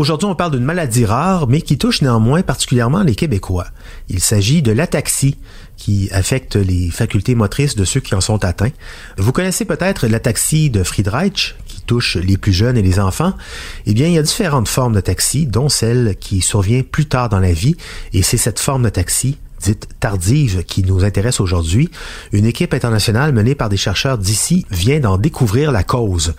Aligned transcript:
Aujourd'hui, 0.00 0.28
on 0.28 0.34
parle 0.34 0.52
d'une 0.52 0.64
maladie 0.64 1.04
rare, 1.04 1.46
mais 1.46 1.60
qui 1.60 1.76
touche 1.76 2.00
néanmoins 2.00 2.40
particulièrement 2.40 3.02
les 3.02 3.14
Québécois. 3.14 3.66
Il 4.08 4.20
s'agit 4.20 4.62
de 4.62 4.72
l'ataxie, 4.72 5.36
qui 5.76 6.08
affecte 6.10 6.56
les 6.56 6.88
facultés 6.88 7.34
motrices 7.34 7.76
de 7.76 7.84
ceux 7.84 8.00
qui 8.00 8.14
en 8.14 8.22
sont 8.22 8.42
atteints. 8.42 8.70
Vous 9.18 9.32
connaissez 9.32 9.66
peut-être 9.66 10.06
l'ataxie 10.06 10.70
de 10.70 10.84
Friedreich, 10.84 11.54
qui 11.66 11.82
touche 11.82 12.16
les 12.16 12.38
plus 12.38 12.54
jeunes 12.54 12.78
et 12.78 12.82
les 12.82 12.98
enfants. 12.98 13.34
Eh 13.84 13.92
bien, 13.92 14.06
il 14.06 14.14
y 14.14 14.18
a 14.18 14.22
différentes 14.22 14.68
formes 14.68 14.94
d'ataxie, 14.94 15.46
dont 15.46 15.68
celle 15.68 16.16
qui 16.18 16.40
survient 16.40 16.80
plus 16.80 17.04
tard 17.04 17.28
dans 17.28 17.38
la 17.38 17.52
vie, 17.52 17.76
et 18.14 18.22
c'est 18.22 18.38
cette 18.38 18.58
forme 18.58 18.84
d'ataxie 18.84 19.36
dite 19.60 19.88
tardive 20.00 20.64
qui 20.64 20.82
nous 20.82 21.04
intéresse 21.04 21.40
aujourd'hui. 21.40 21.90
Une 22.32 22.46
équipe 22.46 22.74
internationale 22.74 23.32
menée 23.32 23.54
par 23.54 23.68
des 23.68 23.76
chercheurs 23.76 24.18
d'ici 24.18 24.66
vient 24.70 25.00
d'en 25.00 25.18
découvrir 25.18 25.72
la 25.72 25.82
cause. 25.82 26.34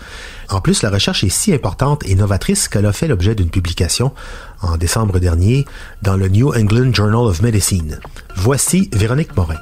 En 0.50 0.62
plus, 0.62 0.82
la 0.82 0.90
recherche 0.90 1.24
est 1.24 1.30
si 1.30 1.54
importante 1.54 2.04
et 2.06 2.16
novatrice 2.16 2.68
qu'elle 2.68 2.86
a 2.86 2.94
fait 2.94 3.08
l'objet 3.08 3.36
d'une 3.36 3.50
publication 3.50 4.12
en 4.62 4.78
décembre 4.78 5.20
dernier 5.20 5.66
dans 6.02 6.18
le 6.18 6.28
New 6.28 6.54
England 6.54 6.94
Journal 6.94 7.28
of 7.28 7.42
Medicine. 7.42 8.00
Voici 8.36 8.90
Véronique 8.94 9.36
Morin. 9.36 9.60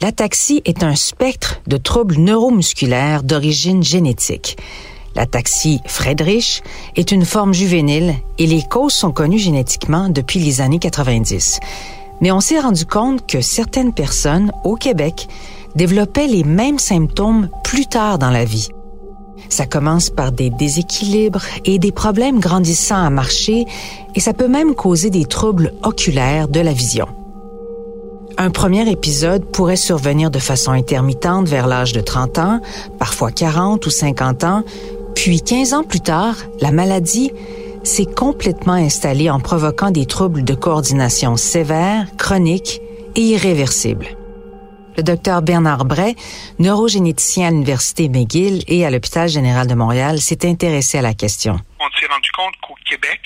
L'ataxie 0.00 0.60
est 0.64 0.82
un 0.82 0.96
spectre 0.96 1.60
de 1.66 1.76
troubles 1.76 2.18
neuromusculaires 2.18 3.22
d'origine 3.22 3.82
génétique. 3.82 4.58
L'ataxie 5.14 5.80
Friedrich 5.86 6.62
est 6.96 7.12
une 7.12 7.24
forme 7.24 7.54
juvénile 7.54 8.14
et 8.38 8.46
les 8.46 8.62
causes 8.62 8.94
sont 8.94 9.12
connues 9.12 9.38
génétiquement 9.38 10.08
depuis 10.08 10.40
les 10.40 10.60
années 10.60 10.78
90. 10.78 11.60
Mais 12.20 12.32
on 12.32 12.40
s'est 12.40 12.60
rendu 12.60 12.84
compte 12.86 13.26
que 13.26 13.40
certaines 13.40 13.92
personnes 13.92 14.50
au 14.64 14.74
Québec 14.76 15.28
développaient 15.76 16.26
les 16.26 16.44
mêmes 16.44 16.78
symptômes 16.78 17.48
plus 17.62 17.86
tard 17.86 18.18
dans 18.18 18.30
la 18.30 18.44
vie. 18.44 18.68
Ça 19.48 19.66
commence 19.66 20.10
par 20.10 20.32
des 20.32 20.50
déséquilibres 20.50 21.44
et 21.64 21.78
des 21.78 21.92
problèmes 21.92 22.40
grandissants 22.40 23.04
à 23.04 23.10
marcher 23.10 23.66
et 24.14 24.20
ça 24.20 24.32
peut 24.32 24.48
même 24.48 24.74
causer 24.74 25.10
des 25.10 25.26
troubles 25.26 25.74
oculaires 25.82 26.48
de 26.48 26.60
la 26.60 26.72
vision. 26.72 27.06
Un 28.36 28.50
premier 28.50 28.90
épisode 28.90 29.44
pourrait 29.44 29.76
survenir 29.76 30.28
de 30.28 30.40
façon 30.40 30.72
intermittente 30.72 31.46
vers 31.46 31.68
l'âge 31.68 31.92
de 31.92 32.00
30 32.00 32.38
ans, 32.38 32.60
parfois 32.98 33.30
40 33.30 33.86
ou 33.86 33.90
50 33.90 34.42
ans, 34.42 34.64
puis 35.14 35.40
15 35.40 35.74
ans 35.74 35.84
plus 35.84 36.00
tard, 36.00 36.36
la 36.60 36.70
maladie 36.70 37.30
s'est 37.82 38.06
complètement 38.06 38.72
installée 38.72 39.30
en 39.30 39.40
provoquant 39.40 39.90
des 39.90 40.06
troubles 40.06 40.44
de 40.44 40.54
coordination 40.54 41.36
sévères, 41.36 42.06
chroniques 42.16 42.80
et 43.14 43.20
irréversibles. 43.20 44.08
Le 44.96 45.02
docteur 45.02 45.42
Bernard 45.42 45.84
Bray, 45.84 46.14
neurogénéticien 46.58 47.48
à 47.48 47.50
l'Université 47.50 48.08
McGill 48.08 48.62
et 48.68 48.86
à 48.86 48.90
l'Hôpital 48.90 49.28
général 49.28 49.66
de 49.66 49.74
Montréal, 49.74 50.20
s'est 50.20 50.48
intéressé 50.48 50.98
à 50.98 51.02
la 51.02 51.14
question. 51.14 51.58
Rendu 52.14 52.30
compte 52.30 52.56
qu'au 52.62 52.76
Québec, 52.84 53.20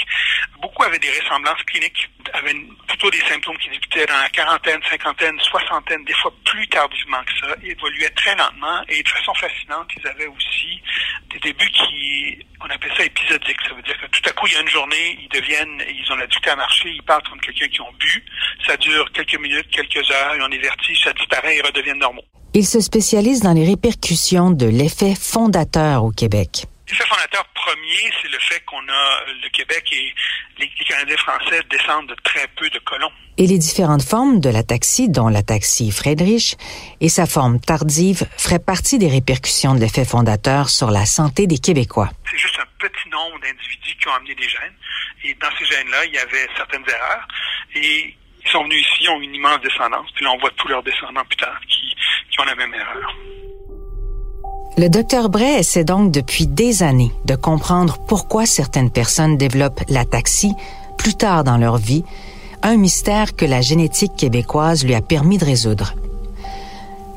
beaucoup 0.63 0.83
avaient 0.83 0.99
des 0.99 1.11
ressemblances 1.11 1.63
cliniques, 1.67 2.09
avaient 2.33 2.55
plutôt 2.87 3.11
des 3.11 3.21
symptômes 3.21 3.59
qui 3.59 3.69
débutaient 3.69 4.07
dans 4.07 4.17
la 4.17 4.31
quarantaine, 4.31 4.81
cinquantaine, 4.89 5.39
soixantaine, 5.41 6.05
des 6.05 6.15
fois 6.15 6.33
plus 6.45 6.67
tardivement 6.69 7.23
que 7.25 7.47
ça, 7.47 7.55
évoluaient 7.63 8.11
très 8.11 8.35
lentement 8.35 8.83
et 8.89 9.03
de 9.03 9.09
façon 9.09 9.35
fascinante, 9.35 9.89
ils 9.97 10.07
avaient 10.09 10.27
aussi 10.27 10.81
des 11.31 11.39
débuts 11.41 11.71
qui, 11.71 12.39
on 12.65 12.71
appelle 12.71 12.93
ça 12.97 13.05
épisodiques. 13.05 13.61
Ça 13.69 13.75
veut 13.75 13.83
dire 13.83 14.01
que 14.01 14.07
tout 14.07 14.23
à 14.25 14.33
coup, 14.33 14.47
il 14.47 14.55
y 14.55 14.57
a 14.57 14.61
une 14.61 14.69
journée, 14.69 15.19
ils 15.21 15.29
deviennent, 15.29 15.83
ils 15.89 16.13
ont 16.13 16.17
la 16.17 16.27
difficulté 16.27 16.51
à 16.51 16.57
marcher, 16.57 16.89
ils 16.89 17.03
partent 17.03 17.29
comme 17.29 17.41
quelqu'un 17.41 17.69
qui 17.69 17.81
ont 17.83 17.93
bu, 17.99 18.25
ça 18.67 18.77
dure 18.79 19.13
quelques 19.13 19.39
minutes, 19.39 19.69
quelques 19.71 20.11
heures, 20.11 20.35
ils 20.35 20.43
ont 20.43 20.49
des 20.49 20.59
vertiges, 20.59 21.05
ça 21.05 21.13
disparaît 21.13 21.59
et 21.59 21.61
redeviennent 21.61 21.99
normaux. 21.99 22.25
Il 22.55 22.67
se 22.67 22.81
spécialise 22.81 23.41
dans 23.41 23.53
les 23.53 23.67
répercussions 23.67 24.51
de 24.51 24.67
l'effet 24.67 25.15
fondateur 25.15 26.05
au 26.05 26.11
Québec. 26.11 26.65
L'effet 26.89 27.05
fondateur 27.07 27.45
premier, 27.55 28.11
c'est 28.23 28.29
le 28.29 28.39
fait 28.39 28.61
qu'on 28.65 28.81
a 28.89 29.25
le 29.27 29.49
Québec 29.51 29.85
et 29.93 30.15
les, 30.59 30.69
Canadiens 30.87 31.19
français 31.19 31.61
descendent 31.71 32.09
de 32.09 32.17
très 32.25 32.47
peu 32.57 32.71
de 32.71 32.79
colons. 32.79 33.13
Et 33.37 33.47
les 33.47 33.59
différentes 33.59 34.03
formes 34.03 34.41
de 34.41 34.49
l'ataxie, 34.49 35.11
dont 35.11 35.29
l'ataxie 35.29 35.91
Friedrich 35.91 36.57
et 37.03 37.11
sa 37.11 37.27
forme 37.27 37.61
tardive, 37.61 38.27
feraient 38.39 38.59
partie 38.59 38.99
des 38.99 39.09
répercussions 39.09 39.75
de 39.75 39.81
l'effet 39.81 40.07
fondateur 40.07 40.71
sur 40.71 40.91
la 40.91 41.05
santé 41.05 41.47
des 41.47 41.59
Québécois. 41.59 42.09
C'est 42.31 42.39
juste 42.39 42.59
un 42.59 42.67
petit 42.79 43.09
nombre 43.11 43.39
d'individus 43.41 43.95
qui 44.01 44.09
ont 44.09 44.15
amené 44.15 44.35
des 44.35 44.49
gènes. 44.49 44.77
Et 45.25 45.35
dans 45.35 45.51
ces 45.59 45.67
gènes-là, 45.67 46.07
il 46.07 46.15
y 46.15 46.19
avait 46.19 46.49
certaines 46.57 46.85
erreurs. 46.89 47.29
Et 47.75 48.17
ils 48.45 48.51
sont 48.51 48.65
venus 48.65 48.81
ici, 48.81 49.09
ont 49.11 49.21
une 49.21 49.35
immense 49.35 49.61
descendance. 49.61 50.11
Puis 50.15 50.25
là, 50.25 50.31
on 50.31 50.39
voit 50.39 50.53
tous 50.57 50.69
leurs 50.69 50.83
descendants 50.83 51.25
plus 51.27 51.37
tard 51.37 51.61
qui, 51.69 51.95
qui 52.31 52.41
ont 52.41 52.45
la 52.45 52.55
même 52.55 52.73
erreur. 52.73 53.15
Le 54.79 54.89
docteur 54.89 55.29
Bray 55.29 55.59
essaie 55.59 55.83
donc 55.83 56.13
depuis 56.13 56.47
des 56.47 56.85
années 56.85 57.11
de 57.25 57.35
comprendre 57.35 57.99
pourquoi 58.07 58.47
certaines 58.47 58.93
personnes 58.93 59.37
développent 59.37 59.83
l'ataxie 59.89 60.53
plus 60.97 61.15
tard 61.15 61.43
dans 61.43 61.57
leur 61.57 61.79
vie, 61.79 62.05
un 62.63 62.77
mystère 62.77 63.35
que 63.35 63.45
la 63.45 63.61
génétique 63.61 64.15
québécoise 64.17 64.85
lui 64.85 64.95
a 64.95 65.01
permis 65.01 65.37
de 65.37 65.45
résoudre. 65.45 65.95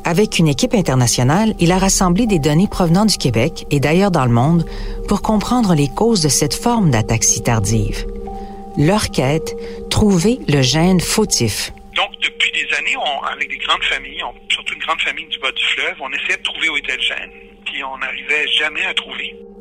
Avec 0.05 0.39
une 0.39 0.47
équipe 0.47 0.73
internationale, 0.73 1.53
il 1.59 1.71
a 1.71 1.77
rassemblé 1.77 2.25
des 2.25 2.39
données 2.39 2.67
provenant 2.67 3.05
du 3.05 3.17
Québec 3.17 3.67
et 3.69 3.79
d'ailleurs 3.79 4.09
dans 4.09 4.25
le 4.25 4.31
monde 4.31 4.65
pour 5.07 5.21
comprendre 5.21 5.75
les 5.75 5.87
causes 5.87 6.23
de 6.23 6.29
cette 6.29 6.55
forme 6.55 6.89
d'ataxie 6.89 7.43
tardive. 7.43 8.07
Leur 8.75 9.11
quête, 9.11 9.55
trouver 9.91 10.39
le 10.47 10.63
gène 10.63 10.99
fautif. 10.99 11.73
Donc, 11.95 12.09
depuis 12.23 12.51
des 12.53 12.75
années, 12.75 12.97
on, 12.97 13.23
avec 13.27 13.47
des 13.47 13.57
grandes 13.59 13.83
familles, 13.83 14.23
surtout 14.49 14.73
une 14.73 14.81
grande 14.81 15.01
famille 15.01 15.27
du 15.27 15.37
bas 15.37 15.51
du 15.51 15.63
fleuve, 15.63 15.97
on 16.01 16.09
essayait 16.11 16.37
de 16.37 16.43
trouver 16.43 16.69
où 16.69 16.77
était 16.77 16.97
le 16.97 17.03
gène 17.03 17.50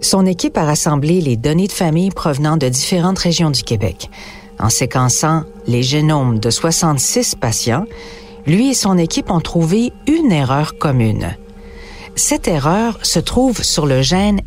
Son 0.01 0.27
équipe 0.27 0.57
a 0.57 0.65
rassemblé 0.65 1.21
les 1.21 1.37
données 1.37 1.67
de 1.67 1.73
famille 1.73 2.11
provenant 2.11 2.57
de 2.57 2.69
différentes 2.69 3.19
régions 3.19 3.51
du 3.51 3.63
Québec. 3.63 4.09
En 4.59 4.69
séquençant 4.69 5.45
les 5.67 5.83
génomes 5.83 6.39
de 6.39 6.51
66 6.51 7.35
patients, 7.35 7.87
lui 8.47 8.71
et 8.71 8.75
son 8.75 8.99
équipe 8.99 9.31
ont 9.31 9.41
trouvé 9.41 9.93
une 10.07 10.33
erreur 10.33 10.79
commune. 10.79 11.37
Cette 12.17 12.49
erreur 12.49 12.99
se 13.03 13.19
trouve 13.19 13.63
sur 13.63 13.87
le 13.87 14.03
gène 14.03 14.41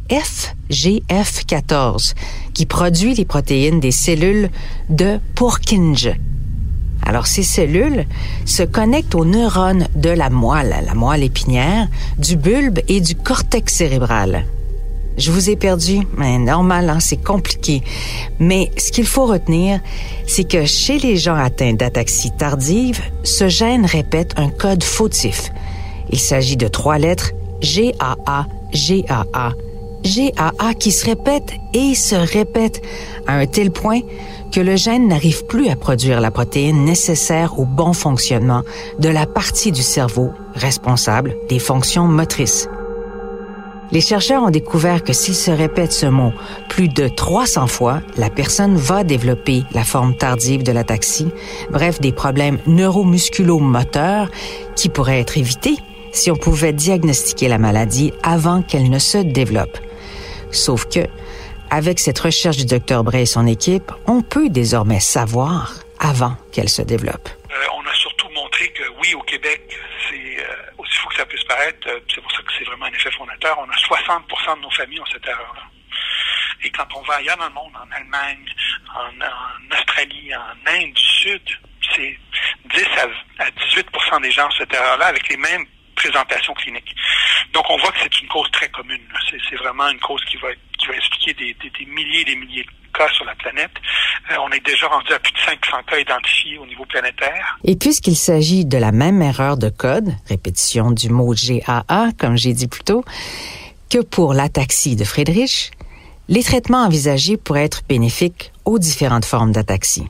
FGF14, 0.69 2.13
qui 2.53 2.65
produit 2.65 3.15
les 3.15 3.25
protéines 3.25 3.79
des 3.79 3.91
cellules 3.91 4.49
de 4.89 5.19
Purkinje, 5.35 6.15
alors, 7.05 7.27
ces 7.27 7.43
cellules 7.43 8.05
se 8.45 8.63
connectent 8.63 9.15
aux 9.15 9.25
neurones 9.25 9.87
de 9.95 10.09
la 10.09 10.29
moelle, 10.29 10.75
la 10.85 10.93
moelle 10.93 11.23
épinière, 11.23 11.87
du 12.17 12.35
bulbe 12.35 12.79
et 12.87 13.01
du 13.01 13.15
cortex 13.15 13.73
cérébral. 13.73 14.45
Je 15.17 15.31
vous 15.31 15.49
ai 15.49 15.55
perdu, 15.55 15.99
mais 16.17 16.39
normal, 16.39 16.89
hein, 16.89 16.99
c'est 16.99 17.23
compliqué. 17.23 17.83
Mais 18.39 18.71
ce 18.77 18.91
qu'il 18.91 19.05
faut 19.05 19.27
retenir, 19.27 19.79
c'est 20.25 20.47
que 20.47 20.65
chez 20.65 20.97
les 20.97 21.17
gens 21.17 21.35
atteints 21.35 21.73
d'ataxie 21.73 22.31
tardive, 22.31 22.99
ce 23.23 23.47
gène 23.47 23.85
répète 23.85 24.33
un 24.37 24.49
code 24.49 24.83
fautif. 24.83 25.51
Il 26.09 26.19
s'agit 26.19 26.57
de 26.57 26.67
trois 26.67 26.97
lettres 26.97 27.31
GAA, 27.61 28.47
GAA, 28.73 29.53
GAA 30.03 30.73
qui 30.73 30.91
se 30.91 31.05
répètent 31.05 31.53
et 31.73 31.95
se 31.95 32.15
répètent 32.15 32.81
à 33.25 33.35
un 33.35 33.45
tel 33.45 33.71
point 33.71 34.01
que 34.51 34.59
le 34.59 34.75
gène 34.75 35.07
n'arrive 35.07 35.45
plus 35.45 35.69
à 35.69 35.75
produire 35.75 36.21
la 36.21 36.29
protéine 36.29 36.83
nécessaire 36.83 37.57
au 37.59 37.65
bon 37.65 37.93
fonctionnement 37.93 38.63
de 38.99 39.09
la 39.09 39.25
partie 39.25 39.71
du 39.71 39.81
cerveau 39.81 40.31
responsable 40.53 41.35
des 41.49 41.59
fonctions 41.59 42.05
motrices. 42.05 42.67
Les 43.91 44.01
chercheurs 44.01 44.43
ont 44.43 44.49
découvert 44.49 45.03
que 45.03 45.13
s'il 45.13 45.35
se 45.35 45.51
répète 45.51 45.91
ce 45.91 46.07
mot 46.07 46.33
plus 46.67 46.89
de 46.89 47.07
300 47.07 47.67
fois, 47.67 48.01
la 48.17 48.29
personne 48.29 48.75
va 48.75 49.03
développer 49.03 49.63
la 49.71 49.83
forme 49.83 50.15
tardive 50.15 50.63
de 50.63 50.71
l'ataxie, 50.71 51.29
bref, 51.71 52.01
des 52.01 52.11
problèmes 52.11 52.57
neuromusculo-moteurs 52.65 54.29
qui 54.75 54.89
pourraient 54.89 55.19
être 55.19 55.37
évités 55.37 55.77
si 56.11 56.31
on 56.31 56.35
pouvait 56.35 56.73
diagnostiquer 56.73 57.47
la 57.47 57.57
maladie 57.57 58.13
avant 58.23 58.61
qu'elle 58.61 58.89
ne 58.89 58.99
se 58.99 59.17
développe. 59.17 59.77
Sauf 60.53 60.85
que 60.85 61.07
avec 61.69 61.99
cette 61.99 62.19
recherche 62.19 62.57
du 62.57 62.65
docteur 62.65 63.03
Bray 63.03 63.23
et 63.23 63.25
son 63.25 63.47
équipe, 63.47 63.91
on 64.05 64.21
peut 64.21 64.49
désormais 64.49 64.99
savoir 64.99 65.73
avant 65.99 66.37
qu'elle 66.51 66.69
se 66.69 66.81
développe. 66.81 67.27
Euh, 67.51 67.55
on 67.73 67.85
a 67.87 67.93
surtout 67.95 68.29
montré 68.29 68.69
que 68.69 68.83
oui, 69.01 69.15
au 69.15 69.21
Québec, 69.23 69.61
c'est 70.09 70.43
euh, 70.43 70.53
aussi 70.77 70.95
fou 70.97 71.09
que 71.09 71.15
ça 71.15 71.25
puisse 71.25 71.43
paraître, 71.45 71.87
euh, 71.87 71.99
c'est 72.13 72.21
pour 72.21 72.31
ça 72.31 72.43
que 72.43 72.51
c'est 72.57 72.65
vraiment 72.65 72.85
un 72.85 72.91
effet 72.91 73.11
fondateur, 73.11 73.57
on 73.57 73.69
a 73.69 73.75
60% 73.75 74.57
de 74.57 74.61
nos 74.61 74.71
familles 74.71 74.99
ont 74.99 75.05
cette 75.11 75.25
erreur-là. 75.27 75.63
Et 76.63 76.69
quand 76.69 76.87
on 76.95 77.01
va 77.01 77.15
ailleurs 77.15 77.37
dans 77.37 77.47
le 77.47 77.53
monde, 77.53 77.73
en 77.75 77.95
Allemagne, 77.95 78.45
en, 78.95 79.75
Australie, 79.75 80.31
en 80.35 80.69
Inde 80.71 80.93
du 80.93 81.01
Sud, 81.01 81.41
c'est 81.95 82.19
10 82.65 82.85
à, 83.39 83.49
18% 83.49 84.21
des 84.21 84.31
gens 84.31 84.47
ont 84.47 84.51
cette 84.57 84.73
erreur-là 84.73 85.07
avec 85.07 85.27
les 85.29 85.37
mêmes 85.37 85.65
présentations 85.95 86.53
cliniques. 86.53 86.95
Donc 87.53 87.65
on 87.69 87.77
voit 87.77 87.91
que 87.91 87.99
c'est 88.01 88.21
une 88.21 88.27
cause 88.27 88.49
très 88.51 88.69
commune. 88.69 89.01
C'est 89.49 89.55
vraiment 89.57 89.89
une 89.89 89.99
cause 89.99 90.23
qui 90.25 90.37
va, 90.37 90.49
expliquer 90.95 91.33
des, 91.33 91.55
des, 91.55 91.85
milliers 91.85 92.21
et 92.21 92.25
des 92.25 92.35
milliers 92.35 92.63
de 92.63 92.97
cas 92.97 93.07
sur 93.09 93.25
la 93.25 93.35
planète. 93.35 93.71
Euh, 94.31 94.35
on 94.45 94.49
est 94.51 94.65
déjà 94.65 94.87
rendu 94.87 95.11
à 95.13 95.19
plus 95.19 95.31
de 95.33 95.37
500 95.39 95.57
cas 95.87 95.97
identifiés 95.97 96.57
au 96.57 96.65
niveau 96.65 96.85
planétaire. 96.85 97.57
Et 97.63 97.75
puisqu'il 97.75 98.15
s'agit 98.15 98.65
de 98.65 98.77
la 98.77 98.91
même 98.91 99.21
erreur 99.21 99.57
de 99.57 99.69
code, 99.69 100.13
répétition 100.27 100.91
du 100.91 101.09
mot 101.09 101.33
GAA, 101.33 102.09
comme 102.19 102.37
j'ai 102.37 102.53
dit 102.53 102.67
plus 102.67 102.83
tôt, 102.83 103.03
que 103.89 104.01
pour 104.01 104.33
l'ataxie 104.33 104.95
de 104.95 105.03
Friedrich, 105.03 105.71
les 106.29 106.43
traitements 106.43 106.85
envisagés 106.85 107.37
pourraient 107.37 107.65
être 107.65 107.83
bénéfiques 107.87 108.51
aux 108.65 108.79
différentes 108.79 109.25
formes 109.25 109.51
d'ataxie. 109.51 110.07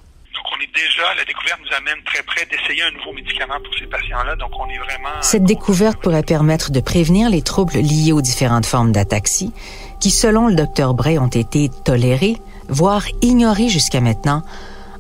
Déjà, 0.74 1.14
la 1.16 1.24
découverte 1.24 1.60
nous 1.64 1.76
amène 1.78 2.04
très 2.04 2.24
près 2.24 2.48
d'essayer 2.50 2.82
un 2.82 2.92
nouveau 2.92 3.14
médicament 3.14 3.60
pour 3.64 3.74
ces 3.78 3.86
patients-là. 3.86 4.36
Donc, 4.38 4.52
on 4.60 4.68
est 4.70 4.80
vraiment. 4.80 5.22
Cette 5.22 5.44
découverte 5.44 6.02
pourrait 6.02 6.24
permettre 6.24 6.72
de 6.72 6.80
prévenir 6.80 7.30
les 7.30 7.44
troubles 7.44 7.78
liés 7.78 8.12
aux 8.12 8.22
différentes 8.22 8.66
formes 8.66 8.92
d'ataxie 8.92 9.54
qui, 10.00 10.10
selon 10.10 10.48
le 10.48 10.56
docteur 10.56 10.96
Bray, 10.96 11.20
ont 11.20 11.28
été 11.28 11.70
tolérés, 11.86 12.38
voire 12.70 13.04
ignorés 13.22 13.70
jusqu'à 13.70 14.02
maintenant, 14.02 14.42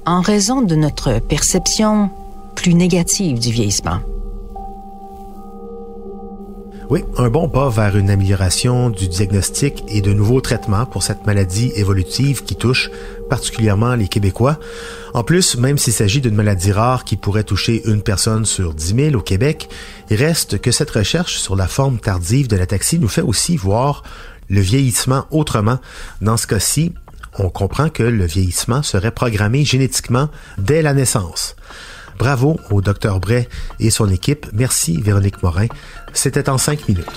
en 0.05 0.21
raison 0.21 0.61
de 0.61 0.75
notre 0.75 1.19
perception 1.19 2.11
plus 2.55 2.75
négative 2.75 3.39
du 3.39 3.51
vieillissement. 3.51 3.99
Oui, 6.93 7.03
un 7.17 7.29
bon 7.29 7.49
pas 7.49 7.69
vers 7.69 7.97
une 7.97 8.11
amélioration 8.11 8.91
du 8.91 9.07
diagnostic 9.07 9.83
et 9.87 9.99
de 9.99 10.13
nouveaux 10.13 10.41
traitements 10.41 10.85
pour 10.85 11.01
cette 11.01 11.25
maladie 11.25 11.71
évolutive 11.75 12.43
qui 12.43 12.55
touche 12.55 12.91
particulièrement 13.31 13.95
les 13.95 14.07
Québécois. 14.07 14.59
En 15.15 15.23
plus, 15.23 15.57
même 15.57 15.79
s'il 15.79 15.93
s'agit 15.93 16.21
d'une 16.21 16.35
maladie 16.35 16.71
rare 16.71 17.03
qui 17.03 17.17
pourrait 17.17 17.45
toucher 17.45 17.81
une 17.89 18.03
personne 18.03 18.45
sur 18.45 18.75
10 18.75 19.05
000 19.05 19.15
au 19.15 19.21
Québec, 19.21 19.69
il 20.11 20.17
reste 20.17 20.61
que 20.61 20.69
cette 20.69 20.91
recherche 20.91 21.39
sur 21.39 21.55
la 21.55 21.67
forme 21.67 21.97
tardive 21.97 22.47
de 22.47 22.57
l'ataxie 22.57 22.99
nous 22.99 23.07
fait 23.07 23.21
aussi 23.23 23.57
voir 23.57 24.03
le 24.47 24.61
vieillissement 24.61 25.25
autrement. 25.31 25.79
Dans 26.21 26.37
ce 26.37 26.45
cas-ci, 26.45 26.93
on 27.39 27.49
comprend 27.49 27.89
que 27.89 28.03
le 28.03 28.25
vieillissement 28.25 28.83
serait 28.83 29.09
programmé 29.09 29.65
génétiquement 29.65 30.29
dès 30.59 30.83
la 30.83 30.93
naissance. 30.93 31.55
Bravo 32.17 32.59
au 32.69 32.81
Dr 32.81 33.19
Bray 33.19 33.47
et 33.79 33.89
son 33.89 34.09
équipe. 34.09 34.47
Merci 34.53 35.01
Véronique 35.01 35.41
Morin. 35.43 35.67
C'était 36.13 36.49
en 36.49 36.57
cinq 36.57 36.87
minutes. 36.87 37.11